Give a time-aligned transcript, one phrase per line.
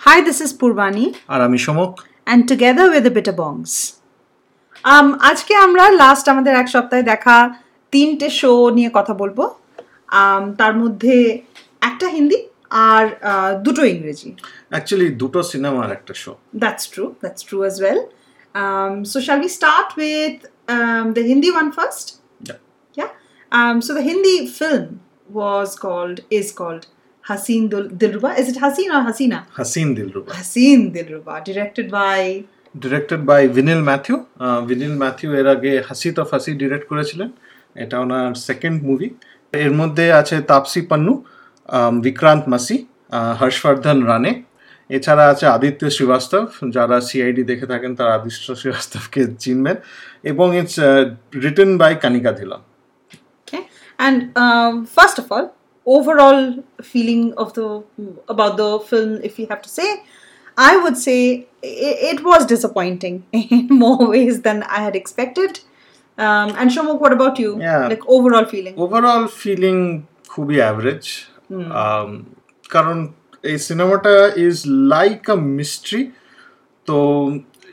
[0.00, 1.92] Hi, this is Purvani, আর আমি সমক
[2.32, 3.72] and together we're the Bitter Bongs.
[4.92, 7.36] Um, আজকে আমরা লাস্ট আমাদের এক সপ্তাহে দেখা
[7.92, 9.38] তিনটে শো নিয়ে কথা বলব
[10.20, 11.14] um, তার মধ্যে
[11.88, 12.38] একটা হিন্দি
[12.88, 14.28] আর uh, দুটো ইংরেজি
[14.74, 17.10] অ্যাকচুয়ালি দুটো সিনেমার একটা show That's true.
[17.22, 18.00] That's true as well.
[18.54, 20.36] Um, so shall we start with
[20.74, 22.06] um, the Hindi one first?
[22.48, 22.58] Yeah.
[22.94, 23.10] Yeah.
[23.52, 24.86] Um, so the Hindi film
[25.38, 26.84] was called is called
[27.28, 28.30] Haseen Dil- Dilruba.
[28.40, 29.38] Is it Haseen or Hasina?
[29.58, 32.20] Haseen Dilruba Haseen Dilruba, directed by?
[32.74, 34.16] Directed by Vinil Mathew
[34.70, 37.28] Vinil Mathew এর আগে হাসি তো ফাসি direct করেছিলেন।
[37.82, 39.08] এটা ওনার second movie
[39.52, 41.12] এর মধ্যে আছে তাপসি পান্নু
[42.06, 42.76] বিক্রান্ত মাসি
[43.40, 44.32] হর্ষবর্ধন রানে
[44.90, 46.44] এছাড়া আছে আদিত্য শ্রীবাস্তব
[46.76, 49.76] যারা সিআইডি দেখে থাকেন তারা আদিত্য শ্রীবাস্তবকে চিনবেন।
[50.30, 50.76] এবং it's
[51.44, 52.62] written by Kanika Dhillon
[53.42, 53.62] Okay.
[53.98, 55.46] And um, first of all,
[55.87, 57.83] overall feeling of the
[58.29, 60.03] about the film, if you have to say,
[60.57, 65.59] I would say it, it was disappointing in more ways than I had expected.
[66.17, 67.59] Um, and Shomuk, what about you?
[67.59, 67.87] Yeah.
[67.87, 68.75] Like overall feeling.
[68.83, 69.75] Overall feeling
[70.33, 71.03] খুবই average
[72.73, 72.97] কারণ
[73.43, 74.13] এই সিনেমাটা
[74.47, 74.57] is
[74.95, 76.01] like a mystery
[76.87, 76.97] তো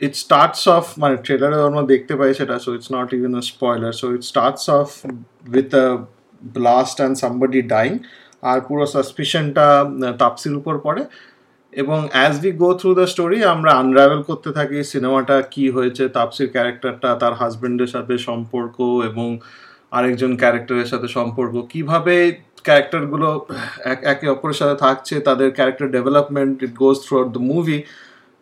[0.05, 3.93] it starts of মানে ট্রেলারে আমরা দেখতে পাই সেটা so it's not even a spoiler
[4.01, 4.87] so it starts of
[5.55, 5.85] with a
[6.56, 7.92] blast and somebody dying
[8.50, 9.66] আর পুরো সাসপিশনটা
[10.22, 11.02] তাপসির উপর পড়ে।
[11.72, 16.48] এবং as we go through the story আমরা আনরাভেল করতে থাকি সিনেমাটা, কি হয়েছে, তাপসির
[16.54, 18.76] ক্যারেক্টারটা তার হাজবেন্ডের সাথে সম্পর্ক
[19.10, 19.28] এবং
[19.96, 22.14] আরেকজন ক্যারেক্টারের সাথে সম্পর্ক। কীভাবে
[22.66, 23.28] ক্যারেক্টারগুলো
[23.92, 27.78] এক একে অপরের সাথে থাকছে, তাদের character development it goes throughout the movie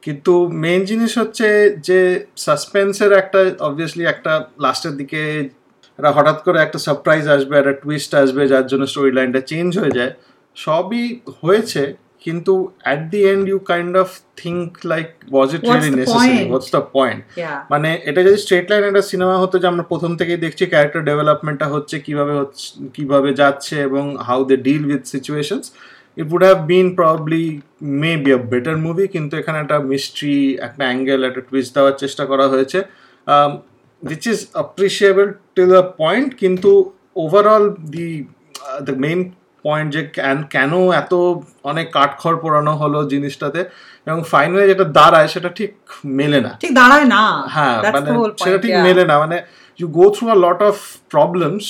[0.02, 0.34] কিন্তু
[0.64, 1.48] মেন জিনিস হচ্ছে
[1.88, 2.00] যে
[2.36, 4.32] সাসপেন্সের একটা অবভিয়াসলি একটা
[4.64, 5.22] লাস্টের দিকে
[5.98, 9.94] একটা হঠাৎ করে একটা সারপ্রাইজ আসবে একটা টুইস্ট আসবে যার জন্য স্টোরি লাইনটা চেঞ্জ হয়ে
[9.98, 10.12] যায়।
[10.56, 11.04] সবই
[11.42, 11.82] হয়েছে
[12.24, 12.52] কিন্তু
[12.84, 14.08] at the end you kind of
[14.42, 17.20] think like was it really necessary what's the point
[17.72, 21.66] মানে এটা যদি স্ট্রেট লাইন একটা সিনেমা হতো যে আমরা প্রথম থেকেই দেখছি ক্যারেক্টার ডেভেলপমেন্টটা
[21.66, 25.66] হচ্ছে কীভাবে হচ্ছে কীভাবে যাচ্ছে এবং how they deal with situations
[26.16, 27.46] it would have been probably
[28.24, 30.34] maybe a better movie কিন্তু এখানে একটা মিস্ট্রি
[30.66, 32.78] একটা অ্যাঙ্গেল একটা টুইস্ট দেওয়ার চেষ্টা করা হয়েছে।
[34.04, 36.70] Which is appreciable till the point কিন্তু
[37.16, 38.08] overall the
[38.84, 39.20] the main
[39.64, 41.12] point যে কেন- কেন এত
[41.62, 43.60] অনেক কাঠখড় পোড়ানো হলো জিনিসটাতে
[44.06, 45.72] এবং ফাইনালি যেটা দাঁড়ায় সেটা ঠিক
[46.18, 47.22] মেলে না ঠিক দাঁড়ায় না
[47.54, 48.64] হ্যাঁ That's মানে the whole সেটা point.
[48.64, 48.74] ঠিক.
[48.86, 49.36] মেলে না মানে
[49.78, 50.76] you go through a lot of
[51.10, 51.64] problems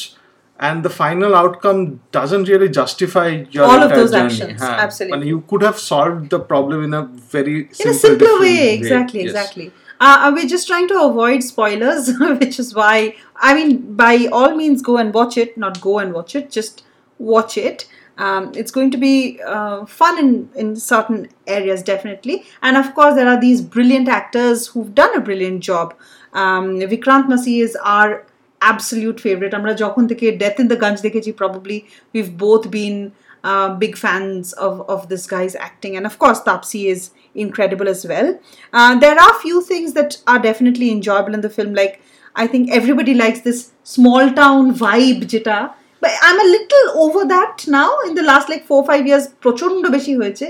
[0.61, 4.33] and the final outcome doesn't really justify your all of those journey.
[4.33, 4.61] actions.
[4.61, 4.69] Yeah.
[4.69, 8.41] Absolutely, and you could have solved the problem in a very simple, in a simpler
[8.41, 8.75] way.
[8.75, 9.21] Exactly.
[9.21, 9.31] Yes.
[9.31, 9.73] exactly.
[10.01, 14.83] Uh, we're just trying to avoid spoilers, which is why I mean, by all means,
[14.83, 15.57] go and watch it.
[15.59, 16.85] Not go and watch it, just
[17.19, 17.87] watch it.
[18.17, 22.45] Um, it's going to be uh, fun in, in certain areas, definitely.
[22.63, 25.95] And of course, there are these brilliant actors who've done a brilliant job.
[26.33, 28.25] Um, Vikrant Massey is our
[28.73, 31.79] absolute favorite আমরা যখন থেকে death in the গাঞ্জ দেখেছি probably
[32.15, 32.97] we've both been
[33.45, 35.97] uh, big fans of, of this guy's acting.
[35.97, 38.39] And of course, Taapsee is incredible as well.
[38.73, 41.75] Uh, there are few things that are definitely enjoyable in the film.
[41.75, 42.01] Like,
[42.35, 45.75] I think everybody likes this small town vibe, Jita.
[46.01, 47.91] But I'm a little over that now.
[48.07, 50.47] In the last like four five years, প্রচন্ড বেশি হয়েছে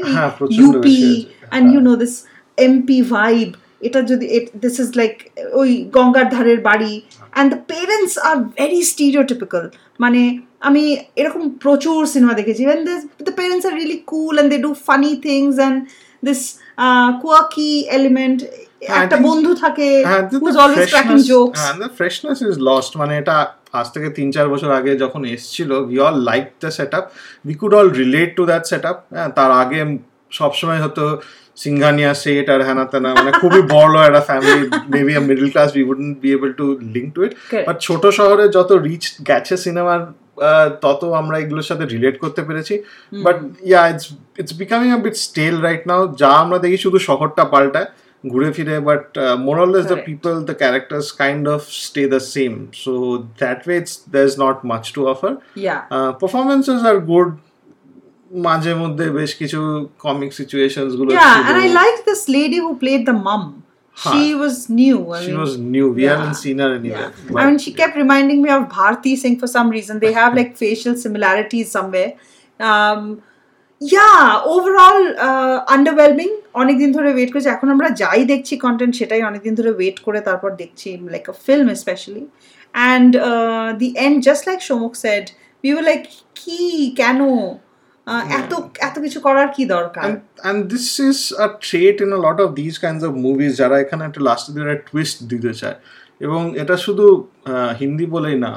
[0.69, 0.87] UP
[1.55, 2.15] and you know this
[2.59, 3.55] MP vibe.
[3.87, 4.27] এটা যদি
[4.65, 5.15] this is like
[5.61, 6.93] ওই গঙ্গার ধারের বাড়ি
[7.35, 9.65] and the parents are very stereotypical
[10.01, 10.21] মানে
[10.61, 10.85] আমি
[11.17, 12.63] এরকম প্রচুর সিনেমা দেখেছি.
[12.67, 12.85] And
[13.25, 15.77] the parents are really cool and they do funny things and
[16.23, 16.41] this
[17.23, 18.39] কুয়াকি element
[18.99, 22.91] একটা বন্ধু থাকে the- whose always cracking freshness- jokes হ্যাঁ, the freshness is lost.
[22.97, 23.37] মানে এটা
[23.73, 27.05] আজ থেকে তিন চার বছর আগে যখন এসছিল we all like the set up
[27.45, 28.97] we could all relate to that set up
[29.37, 29.81] তার আগে
[30.39, 31.05] সবসময় হতো
[31.65, 34.61] সিংহানিয়া সেট আর হ্যানা তেনা মানে খুবই বড় একটা family
[34.95, 37.33] maybe middle class we wouldn't be able to link to it.
[37.69, 40.01] But ছোট শহরে যত রিচ গেছে সিনেমার
[40.85, 42.75] তত আমরা এগুলোর সাথে রিলেট করতে পেরেছি।
[43.27, 43.37] But
[43.71, 44.07] yeah it's
[44.41, 47.89] it's becoming a bit stale right now যা আমরা দেখি শুধু শহরটা পাল্টায়
[48.25, 49.05] ঘুরে ফিরে but
[49.47, 49.99] more or less the.
[50.09, 52.53] People the characters kind of stay the same
[52.85, 52.93] so
[53.41, 55.33] that way it's there is not much to offer
[56.21, 57.29] performances are good
[58.48, 59.60] মাঝে মধ্যে বেশ কিছু
[60.06, 63.44] কমিক সিচুয়েশনস গুলো Yeah, and I liked this lady who played the mum.
[63.98, 64.42] She Huh.
[64.44, 64.98] was new.
[65.16, 66.12] I she mean, was new we Yeah.
[66.12, 67.32] haven't seen her anywhere Yeah.
[67.32, 69.96] but- I mean, she kept reminding me of Bharti Singh for some reason.
[70.06, 72.12] They have like facial similarities somewhere.
[72.60, 73.02] Um,
[73.82, 74.22] yeah,
[74.56, 76.34] overall uh, underwhelming.
[76.62, 80.50] অনেকদিন ধরে wait করছি এখন আমরা যাই দেখছি content সেটাই অনেকদিন ধরে ওয়েট করে তারপর
[80.62, 82.24] দেখছি like a film specially
[82.74, 83.12] and
[83.82, 85.26] the end just like Somukh said
[85.64, 86.02] we were like
[86.42, 86.60] কি
[87.02, 87.50] কেন আহ,
[88.39, 90.05] এত এত কিছু করার কি দরকার?
[90.49, 94.03] And this is a trait in a lot of these kinds of movies যারা এখানে
[94.05, 95.79] একটা লাস্টে দিয়ে একটা টুইস্ট দিতে চায়।
[96.21, 97.07] এবং এটা শুধু
[97.81, 98.53] হিন্দি বলেই না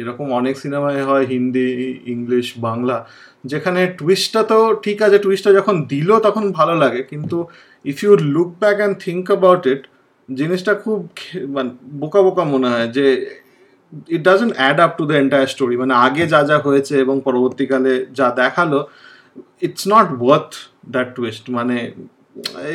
[0.00, 1.68] এরকম অনেক সিনেমায় হয় হিন্দি
[2.06, 2.96] ইংলিশ বাংলা
[3.44, 7.36] যেখানে টুইস্টটা তো ঠিক আছে টুইস্টটা যখন দিল তখন ভালো লাগে কিন্তু
[7.84, 9.82] if you look back and think about it
[10.28, 10.98] জিনিসটা খুব
[11.48, 13.06] মানে বোকা বোকা মনে হয় যে
[14.15, 17.93] it doesn't add up to the entire story মানে আগে যা যা হয়েছে এবং পরবর্তীকালে
[18.19, 18.79] যা দেখালো
[19.67, 20.55] it's not worth
[20.93, 21.77] that twist মানে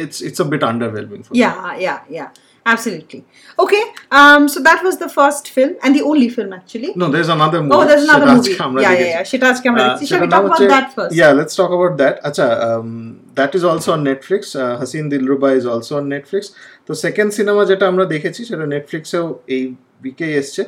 [0.03, 1.39] it's it's a bit underwhelming for me.
[1.45, 1.57] Yeah,
[1.87, 2.29] yeah, yeah.
[2.67, 3.21] Absolutely.
[3.59, 3.85] Okay.
[4.13, 4.43] Um.
[4.53, 6.91] So that was the first film and the only film actually.
[6.97, 8.51] no there's another movie Oh, there's another সেটা movie.
[8.51, 9.31] আজকে আমরা Yeah, yeah, দেখেছি। yeah.
[9.33, 11.13] সেটা আজকে আমরা আহ, দেখছি। Shall we সেটার talk নাম about হচ্ছে- that first?
[11.21, 12.15] Yeah, let's talk about that.
[12.29, 12.89] আচ্ছা, um,
[13.39, 14.43] that is also on Netflix.
[14.55, 16.43] Uh, Haseen Dilruba is also on Netflix.
[16.87, 19.27] তো সেকেন্ড সিনেমা যেটা আমরা দেখেছি সেটা নেটফ্লিক্সেও
[19.57, 19.63] এই
[20.03, 20.63] উইকেই এসছে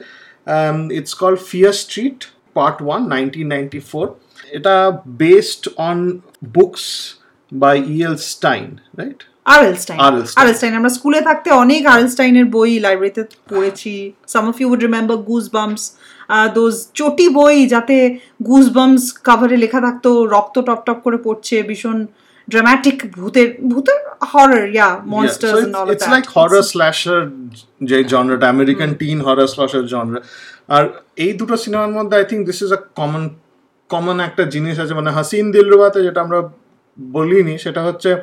[0.49, 4.15] Um, it's called Fear Street, Part 1, 1994.
[4.51, 7.19] It are based on books
[7.51, 8.17] by E.L.
[8.17, 9.21] Stein, right?
[10.75, 11.81] আমরা স্কুলে থাকতে অনেক
[12.55, 13.93] বই লাইব্রেরিতে পড়েছি
[14.27, 14.55] সাম অফ
[16.35, 16.47] uh,
[16.93, 17.97] চটি বই যাতে
[19.27, 21.97] কাভারে লেখা থাকতো রক্ত টপ টপ করে পড়ছে ভীষণ
[23.17, 23.99] ভূতের ভূতের
[24.33, 27.19] horror yeah Yeah, monsters so and all it's, it's like horror slasher
[27.83, 30.21] যে জনরাটা American teen horror slasher genre
[30.67, 33.29] আর এই দুটো সিনেমার মধ্যে I think this is a common
[33.89, 36.49] common একটা জিনিস আছে মানে হাসিন দিলরুবাতে যেটা আমরা
[37.11, 38.15] বলিনি সেটা হচ্ছে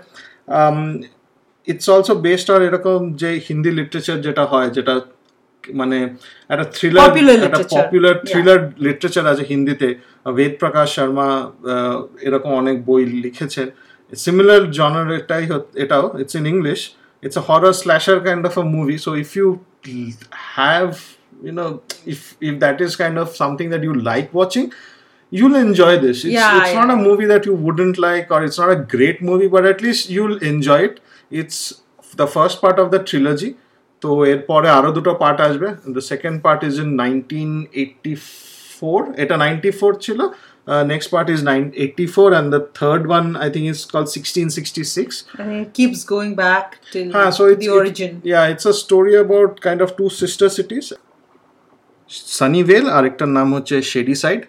[1.68, 5.00] ইটস অলসো বেসড আর এরকম যে হিন্দি লিটারেচার যেটা হয় যেটা
[5.74, 6.08] মানে
[6.48, 9.94] একটা থ্রিলার একটা পপুলার থ্রিলার লিটারেচার আছে হিন্দিতে।
[10.32, 11.50] বেদ প্রকাশ শর্মা
[12.20, 13.70] এরকম অনেক বই লিখেছেন
[14.13, 16.79] সিমিলার জনার এটাই হত- এটাও it's in English
[17.23, 19.47] it's a horror slasher kind of a movie so if you
[20.55, 20.87] have
[21.47, 21.69] you know
[22.13, 24.65] if if that is kind of something that you like watching
[25.31, 26.97] you'll enjoy this it's, Yeah, it's not yeah.
[26.97, 30.01] a movie that you wouldn't like or it's not a great movie but at least
[30.09, 30.95] you'll enjoy it
[31.31, 31.57] it's
[32.13, 33.51] the first part of the trilogy
[34.01, 37.49] তো এরপরে আরো দুটো part আসবে the second part is in nineteen
[37.81, 38.13] eighty
[38.77, 40.19] four এটা ninety four ছিল
[40.91, 44.47] next part is nine eighty four and the third one I think is call sixteen
[44.57, 48.11] sixty six And it keeps going back till হ্যাঁ so it's the it- origin.
[48.33, 50.87] yeah it's a story about kind of two sister cities
[52.33, 54.41] Sunnyvale আর একটার নাম হচ্ছে shady side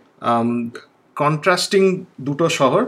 [1.17, 1.83] contrasting
[2.29, 2.83] দুটো শহর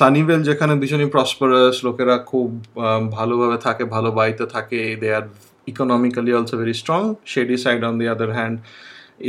[0.00, 5.24] সানিভেল যেখানে ভীষণই prosperous লোকেরা খুব um, ভালোভাবে থাকে ভালো বাড়িতে থাকে they are
[5.66, 7.00] economically also very strong
[7.32, 8.54] shady side on the other hand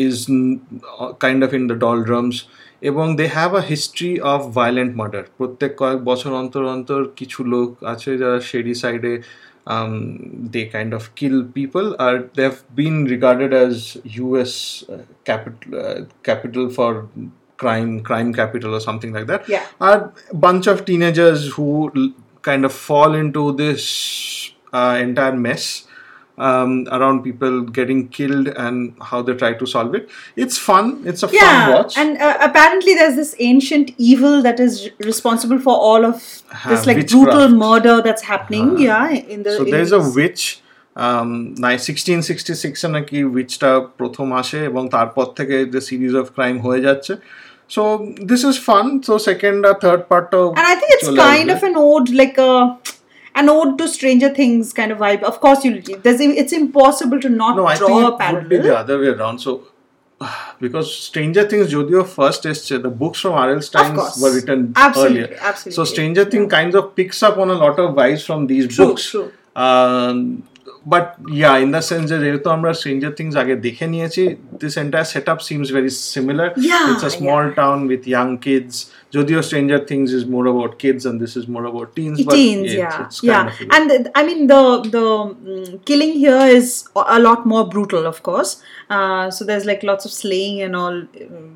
[0.06, 0.16] is
[1.24, 2.36] kind of in the ডলড্রামস
[2.90, 7.70] এবং they have a history of violent murder প্রত্যেক কয়েক বছর অন্তর অন্তর কিছু লোক
[7.94, 9.14] আছে যারা শেডি সাইডে
[9.68, 9.94] um,
[10.54, 13.74] they kind of kill people or they've been regarded as
[14.25, 14.54] US
[14.90, 14.98] uh,
[15.30, 16.92] capital uh, capital for
[17.58, 19.66] crime crime capital or something like that Yeah.
[19.80, 20.00] are
[20.31, 23.84] a bunch of teenagers who l- kind of fall into this
[24.74, 25.64] uh, entire mess
[26.38, 28.78] um, around people getting killed and
[29.10, 30.06] how they try to solve it
[30.44, 34.60] it's fun it's a fun Yeah, watch and uh, apparently there's this ancient evil that
[34.60, 37.12] is r- responsible for all of this Ha, like witchcraft.
[37.12, 38.68] brutal murder that's happening.
[38.80, 40.44] yeah, in the so in there's a these- witch
[40.96, 41.30] um,
[41.88, 46.81] sixteen sixty সিক্সে নাকি উইচটা প্রথম আসে এবং তারপর থেকে যে series of crime হয়ে
[46.88, 47.14] যাচ্ছে
[47.75, 47.81] so
[48.31, 51.75] this is fun so second আর third পার্টটাও and I think it's kind of an
[51.90, 52.52] ode, like a
[53.38, 55.23] an ode to Stranger Things kind of vibe.
[55.23, 58.42] Of course, you there's it's impossible to not no, I think it a parallel.
[58.42, 59.38] Would be the other way around.
[59.38, 59.68] So
[60.61, 63.62] because Stranger Things Jodhio first is uh, the books from R.L.
[63.62, 65.38] Stine were written absolutely, earlier.
[65.40, 65.73] Absolutely.
[65.73, 68.87] So Stranger Things kind of picks up on a lot of vibes from these true,
[68.87, 69.11] books.
[69.11, 69.33] True.
[69.54, 70.49] Um,
[70.94, 71.06] but
[71.42, 74.24] yeah in the sense যে যেহেতু আমরা Stranger Things আগে দেখে নিয়েছি
[74.62, 78.74] this entire setup seems very similar Yeah, it's a small town with young kids
[79.15, 82.68] যদিও Stranger Things is more about kids and this is more about teens but teens
[82.74, 84.62] it's- yeah it's kind yeah of a- and th- i mean the
[84.96, 85.06] the
[85.50, 86.68] mm, killing here is
[87.01, 88.51] a- a lot more brutal of course
[88.96, 91.56] uh, so there's like lots of slaying and all um,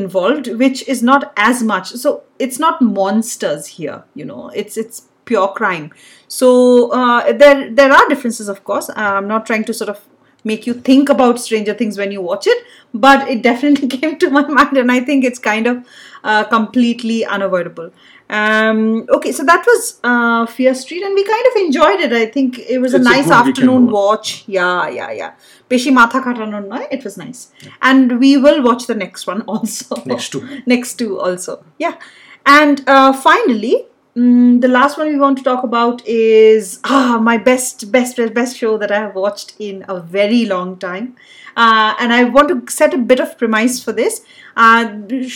[0.00, 2.08] involved which is not as much so
[2.44, 4.98] it's not monsters here you know it's it's
[5.31, 5.91] pure crime.
[6.27, 6.49] So
[6.91, 8.89] uh, there there are differences, of course.
[8.89, 10.07] Uh, I'm not trying to sort of
[10.43, 14.29] make you think about Stranger Things when you watch it, but it definitely came to
[14.29, 15.85] my mind, and I think it's kind of
[16.23, 17.91] uh, completely unavoidable.
[18.29, 22.13] Um, okay, so that was uh, Fear Street, and we kind of enjoyed it.
[22.13, 23.93] I think it was it's a nice a afternoon watch.
[23.93, 24.43] watch.
[24.47, 25.33] Yeah, yeah, yeah.
[25.69, 26.79] Peshi matha na.
[26.89, 27.71] It was nice, yeah.
[27.81, 30.01] and we will watch the next one also.
[30.05, 30.47] Next two.
[30.65, 31.63] next two also.
[31.77, 31.97] Yeah,
[32.45, 33.87] and uh, finally.
[34.16, 38.34] mm, the last one we want to talk about is ah, my best best best
[38.34, 41.14] best show that i have watched in a very long time
[41.56, 44.20] uh, and i want to set a bit of premise for this
[44.56, 44.84] uh,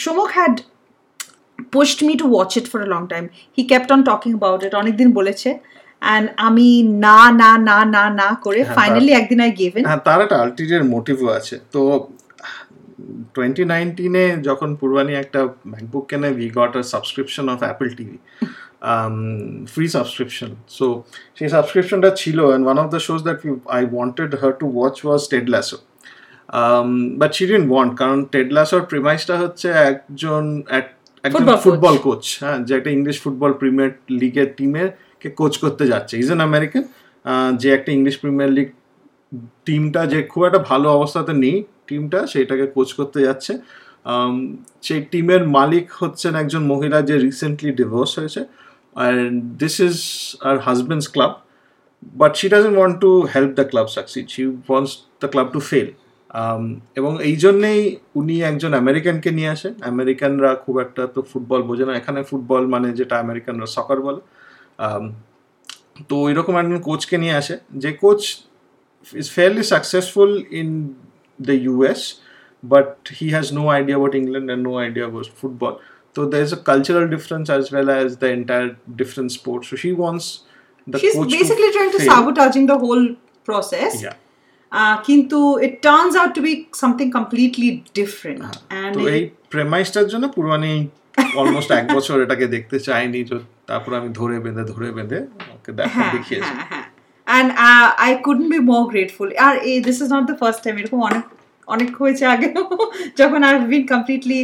[0.03, 0.63] shomok had
[1.71, 3.31] pushed me to watch it for a long time.
[3.53, 4.73] He kept on talking about it.
[4.75, 5.51] অনেকদিন বলেছে
[6.03, 6.69] and আমি
[7.07, 10.37] না না না না না করে হ্যাঁ, ফাইনালি একদিন আই গেভ ইন হ্যাঁ তার একটা
[10.45, 11.81] আলটিরিয়ার মোটিভও আছে তো
[13.35, 15.41] টোয়েন্টি নাইনটিনে যখন পূর্বানি একটা
[15.73, 18.17] ম্যাকবুক কেনে we got a subscription of Apple TV
[19.74, 20.86] free subscription so
[21.38, 23.40] সেই সাবস্ক্রিপশনটা ছিল and one of the shows that
[23.78, 25.78] I wanted her to watch was Ted Lasso
[27.22, 30.44] but she didn't want কারণ টেড ল্যাসোর প্রিমাইসটা হচ্ছে একজন
[31.24, 34.90] একজন ফুটবল কোচ হ্যাঁ যে একটা ইংলিশ ফুটবল প্রিমিয়ার লিগের টিমের
[35.22, 36.84] কে কোচ করতে যাচ্ছে। ইজ এন আমেরিকান
[37.62, 38.68] যে একটা ইংলিশ প্রিমিয়ার লিগ
[39.66, 43.54] টিমটা যে খুব একটা ভালো অবস্থাতে নেই টিমটা সেটাকে কোচ করতে যাচ্ছে।
[44.14, 44.36] Um,
[44.82, 48.42] সেই টিমের মালিক হচ্ছেন একজন মহিলা যে রিসেন্টলি ডিভোর্স হয়েছে।
[48.96, 51.42] and this is her husband's club,
[52.16, 54.30] but she doesn't want to help the club succeed.
[54.30, 55.90] She wants the club to fail.
[56.32, 56.64] Um,
[57.00, 57.82] এবং এই জন্যেই
[58.20, 62.88] উনি একজন আমেরিকানকে নিয়ে আসেন। আমেরিকানরা খুব একটা তো ফুটবল বোঝে না। এখানে ফুটবল মানে
[63.00, 64.22] যেটা আমেরিকানরা সকার বলে।
[64.86, 65.06] um,
[66.10, 68.22] তো এরকম একজন কোচকে নিয়ে আসে। যে coach
[69.22, 70.70] is fairly successful in
[71.40, 72.02] the US
[72.64, 75.74] but he has no idea about England and no idea about football
[76.17, 78.71] So there's a cultural difference as well as the entire
[79.01, 79.65] different sports.
[79.71, 80.25] So she wants
[80.87, 82.11] the She's coach basically trying to fail.
[82.13, 83.05] sabotaging the whole
[83.49, 83.93] process.
[84.07, 84.17] Yeah.
[84.73, 87.71] Uh, কিন্তু it turns out to be something completely
[88.01, 88.43] different.
[88.81, 89.23] And তো এই
[89.53, 90.73] প্রেমাইসটার জন্য পুরবানি
[91.41, 93.37] almost এক বছর এটাকে দেখতে চাইনি তো
[93.71, 95.19] তারপর আমি ধরে বেঁধে ধরে বেঁধে
[95.55, 96.87] ওকে দেখা হ্যাঁ দেখিয়েছি হ্যাঁ হ্যাঁ
[97.27, 100.77] and uh, I couldn't be more grateful আর এই this is not the first time
[100.81, 101.25] এরকম অনেক
[101.75, 102.49] অনেক হয়েছে আগে
[103.21, 104.41] যখন I've been completely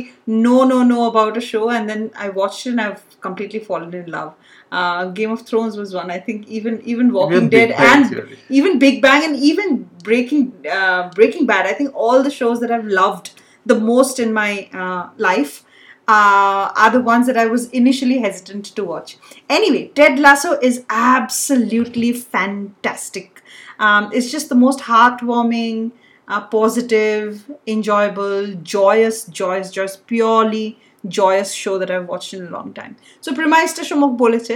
[0.46, 3.90] no no no about a show and then I watched it and I've completely fallen
[4.00, 4.30] in love
[4.76, 8.04] uh, Game of Thrones was one I think even even Walking Big Dead Bang and
[8.10, 8.36] Theory.
[8.58, 9.68] even Big Bang and even
[10.08, 10.42] Breaking
[10.76, 13.26] uh, Breaking Bad I think all the shows that I've loved
[13.70, 14.50] the most in my
[14.82, 15.54] uh, life
[16.08, 19.18] uh, are the ones that I was initially hesitant to watch.
[19.50, 23.42] Anyway, Ted Lasso is absolutely fantastic.
[23.78, 25.90] Um, it's just the most heartwarming,
[26.30, 32.72] uh, positive, enjoyable, joyous, joyous, joyous, purely joyous show that I've watched in a long
[32.74, 32.96] time.
[33.20, 34.54] So, premise টা সমক বলেছে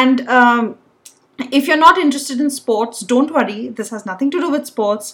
[0.00, 0.64] and um,
[1.58, 3.60] if you're not interested in sports, don't worry.
[3.68, 5.06] This has nothing to do with sports.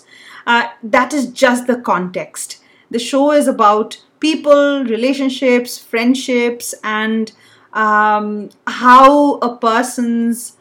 [0.46, 2.48] Uh, that is just the context.
[2.90, 3.88] The show is about
[4.20, 6.66] people, relationships, friendships,
[7.02, 7.32] and
[7.72, 10.56] um, how a person's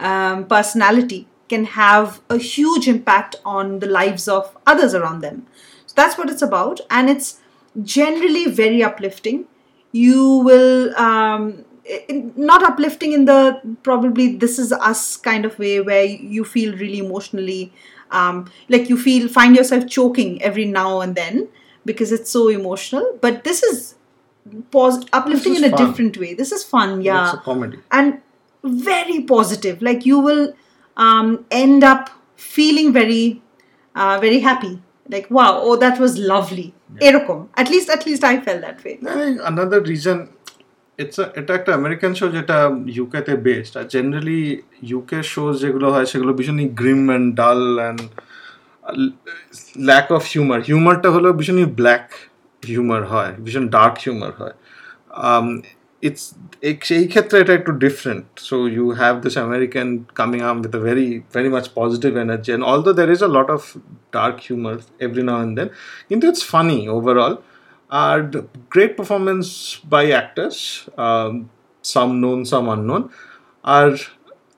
[0.00, 5.45] um, personality can have a huge impact on the lives of others around them.
[5.87, 7.39] So that's what it's about, and it's
[7.83, 9.45] generally very uplifting.
[9.91, 11.65] You will um,
[12.35, 16.99] not uplifting in the probably this is us kind of way where you feel really
[16.99, 17.73] emotionally
[18.11, 21.47] um, like you feel find yourself choking every now and then
[21.85, 23.17] because it's so emotional.
[23.21, 23.95] But this is
[24.71, 25.87] pos- uplifting is in a fun.
[25.87, 26.33] different way.
[26.33, 27.79] This is fun, yeah It's a comedy.
[27.91, 28.21] and
[28.63, 30.53] very positive like you will
[30.98, 32.02] um, end up
[32.36, 33.40] feeling very
[33.94, 34.74] uh, very happy
[35.08, 36.68] like wow oh that was lovely
[37.06, 38.94] এরকম at least at least I felt that way
[39.48, 40.18] another reason
[40.98, 42.56] it's এটা একটা American show যেটা
[42.98, 44.42] ইউকেতে best আর generally
[44.90, 48.00] UK shows যেগুলো হয় সেগুলো ভীষণই grim and dull and
[49.88, 52.06] lack of humour হিউমারটা হলো ভীষণই ব্ল্যাক
[52.62, 54.54] হিউমার হয় ভীষণ ডার্ক হিউমার হয়
[56.02, 56.24] ইটস
[56.82, 61.08] সেই ক্ষেত্রে এটা একটু different so you have this American coming um with a very
[61.34, 63.62] very much positive energy and although there is a lot of
[64.12, 65.68] dark humour every now and then
[66.08, 67.34] কিন্তু it's funny overall
[67.92, 68.16] R
[68.72, 69.46] great performance
[69.84, 70.56] by actors
[71.84, 73.02] some known some unknown
[73.64, 73.88] আর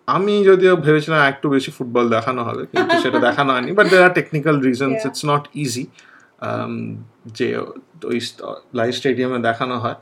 [0.08, 4.12] আমি যদিও ভেবেছিলাম একটু বেশি football দেখানো হবে কিন্তু সেটা দেখানো হয়নি but there are
[4.18, 5.08] technical reasons Yeah.
[5.08, 5.84] It's not easy
[7.37, 7.47] যে
[8.11, 8.17] ওই
[8.79, 9.97] লাইভ স্টেডিয়ামে দেখানো হয়।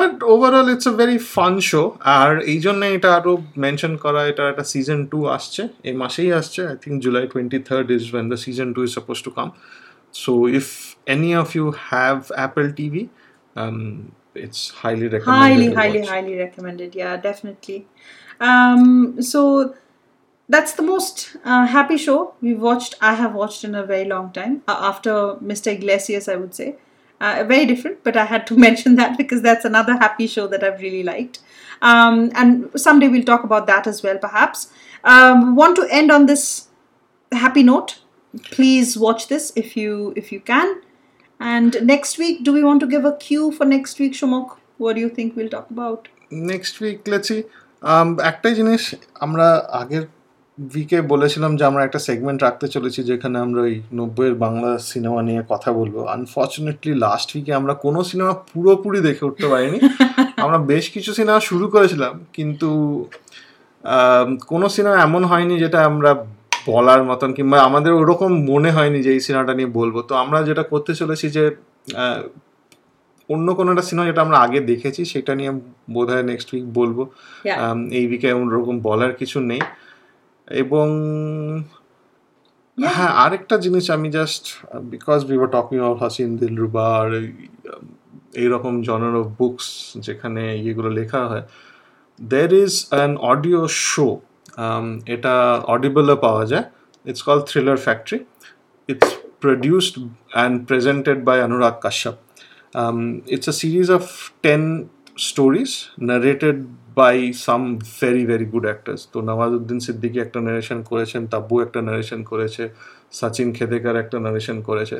[0.00, 1.82] But overall it's a very fun show
[2.18, 3.32] আর এই জন্য এটা আরও
[3.64, 7.88] মেনশন করা এটা একটা সিজন টু আসছে। এই মাসেই আসছে। I think July twenty third
[7.96, 9.48] is when the season two is suppose to come
[10.22, 10.66] so if
[11.14, 13.02] any of you have Apple TV
[14.44, 15.06] it's highly
[15.44, 16.90] highly highly highly recommended.
[17.02, 17.78] Yeah definitely.
[18.48, 18.82] Um
[19.32, 19.40] so
[20.49, 24.31] that's the most uh, happy show we've watched i have watched in a very long
[24.31, 26.75] time uh, after mr iglesias i would say
[27.19, 30.63] uh, very different but i had to mention that because that's another happy show that
[30.63, 31.39] i've really liked
[31.81, 34.71] um, and someday we'll talk about that as well perhaps
[35.03, 36.67] um, want to end on this
[37.31, 37.99] happy note
[38.51, 40.81] please watch this if you if you can
[41.39, 44.93] and next week do we want to give a cue for next week shomok what
[44.93, 46.07] do you think we'll talk about
[46.51, 47.37] next week let's see
[48.31, 48.83] একটাই জিনিস
[49.25, 49.47] আমরা
[49.81, 50.05] আগের
[50.60, 55.42] উইকে বলেছিলাম যে আমরা একটা segment রাখতে চলেছি যেখানে আমরা ওই নব্বইয়ের বাংলা সিনেমা নিয়ে
[55.48, 59.78] কথা বলব। আনফর্চুনেটলি লাস্ট উইকে আমরা কোনো সিনেমা পুরোপুরি দেখে উঠতে পারিনি।
[60.44, 62.68] আমরা বেশ কিছু সিনেমা শুরু করেছিলাম কিন্তু
[64.46, 66.10] কোনো সিনেমা এমন হয়নি যেটা আমরা
[66.66, 70.62] বলার মতন কিংবা আমাদের ওরকম মনে হয়নি যে এই সিনেমাটা নিয়ে বলব। তো আমরা যেটা
[70.62, 71.44] করতে চলেছি যে
[73.28, 75.52] অন্য কোনো একটা সিনেমা যেটা আমরা আগে দেখেছি সেটা নিয়ে
[75.92, 76.98] বোধ হয় নেক্সট উইক বলব
[77.92, 79.62] এই উইকে ওরকম বলার কিছু নেই।
[80.50, 80.86] এবং
[82.78, 84.44] হ্যাঁ আরেকটা জিনিস আমি just
[84.92, 87.10] because we were talking of Haseen Dillruba আর
[88.34, 89.66] এইরকম জনার অফ বুকস
[90.06, 91.44] যেখানে ইয়েগুলো লেখা হয়
[92.18, 94.08] there is an audio show
[95.06, 95.34] এটা
[95.74, 96.66] অডিবলে পাওয়া যায়
[97.04, 98.18] it's call Thriller Factory
[98.88, 99.98] it's produced
[100.34, 102.18] and presented by Anurag Kashyap.
[102.74, 106.68] Um, it's a series of 10 stories narrated
[107.00, 107.16] by
[107.46, 107.62] some
[108.00, 112.64] very very good actors তো নওয়াজুদ্দিন সিদ্দিকি একটা নারেশন করেছেন, তাব্বু একটা নারেশন করেছে,
[113.18, 114.98] সচিন খেদেকার একটা নারেশন করেছে।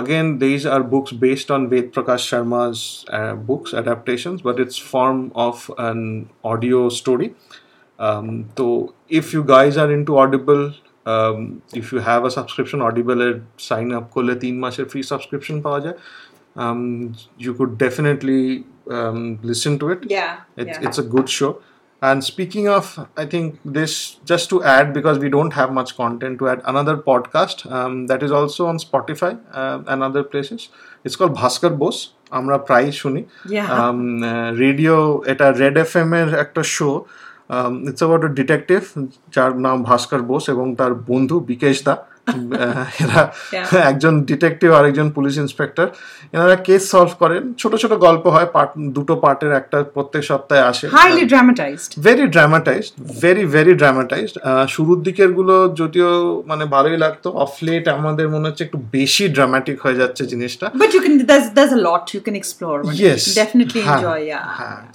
[0.00, 2.74] Again these are books based on Ved Prakash Sharma's
[3.48, 5.18] books adaptation but it's form
[5.48, 5.98] of an
[6.52, 7.28] audio story
[8.58, 8.66] তো
[9.18, 10.60] if you guys are into Audible
[11.80, 13.34] if you have a subscription অডিবলের
[13.68, 15.96] sign up করলে তিন মাসের free subscription পাওয়া যায়।
[17.44, 18.40] You could definitely
[18.89, 20.31] um, listen to it Yeah.
[20.57, 20.85] it's, yeah.
[20.85, 21.51] it's a good show.
[22.01, 23.91] And speaking of, I think this
[24.25, 28.21] just to add because we don't have much content to add another podcast um, that
[28.23, 30.61] is also on Spotify um, and other places.
[31.05, 32.01] It's called Bhaskar Bose.
[32.31, 33.67] আমরা প্রায় শুনি Yeah.
[34.63, 34.95] Radio
[35.31, 36.89] এটা red F M এর একটা show
[37.89, 38.81] it's about a detective
[39.35, 42.01] যার নাম ভাস্কর বোস এবং তার বন্ধু বিকেশ দা আহ,
[43.90, 45.86] একজন ডিটেকটিভ আর একজন পুলিশ ইন্সপেক্টর
[46.34, 50.86] এনারা কেস সলভ করেন। ছোট ছোট গল্প হয় পার্ট দুটো পার্টের একটা প্রত্যেক সপ্তাহে আসে।
[50.96, 52.92] Highly dramatised very dramatised
[53.22, 54.36] very very dramatised
[54.74, 56.10] শুরুর দিকেরগুলো যদিও
[56.46, 60.90] মানে ভালোই লাগতো অফ লেট আমাদের মনে হচ্ছে একটু বেশি ড্রামাটিক হয়ে যাচ্ছে জিনিসটা। But
[60.94, 64.40] you can there's there's a lot you can explore yes definitely enjoy yeah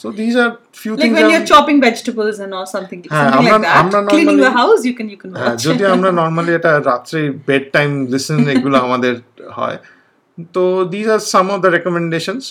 [0.01, 0.49] so this are
[0.81, 4.11] few things like when you're chopping vegetables and or something হ্যাঁ, something like that.
[4.13, 8.49] cleaning your house you can you হ্যাঁ, যদি আমরা normally এটা রাতে bed time listen
[8.49, 9.13] এগুলো আমাদের
[9.51, 9.77] হয়।
[10.53, 12.43] তো these are some of the recommendations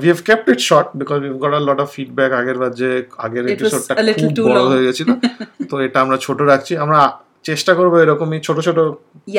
[0.00, 3.02] we have kept it short because we've got a lot of feedback আগের বার যে
[3.18, 5.08] আগের এপিসোডটা খুব বড় হয়ে গেছিল।
[5.70, 7.00] তো এটা আমরা ছোট রাখছি। আমরা
[7.44, 8.78] চেষ্টা করব এরকমই ছোট ছোট.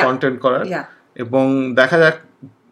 [0.05, 0.63] কন্টেন্ট করার।
[1.15, 2.13] এবং দেখা যাক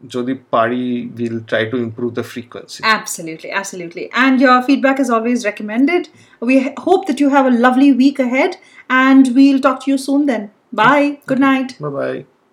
[0.09, 0.85] যদি পারি
[1.19, 4.05] will try to improve the frequency Absolutely, absolutely.
[4.23, 6.03] And your feedback is always recommended.
[6.41, 8.51] We h- hope that you have a lovely week ahead,
[8.89, 10.43] and we'll talk to you soon then.
[10.71, 11.19] Bye.
[11.25, 11.79] Good night.
[11.79, 12.25] Bye bye.